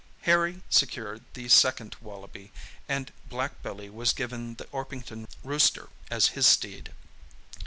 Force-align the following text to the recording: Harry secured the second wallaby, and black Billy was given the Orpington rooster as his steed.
Harry 0.23 0.63
secured 0.67 1.21
the 1.35 1.47
second 1.47 1.95
wallaby, 2.01 2.51
and 2.89 3.11
black 3.29 3.61
Billy 3.61 3.87
was 3.87 4.13
given 4.13 4.55
the 4.55 4.65
Orpington 4.71 5.27
rooster 5.43 5.89
as 6.09 6.29
his 6.29 6.47
steed. 6.47 6.91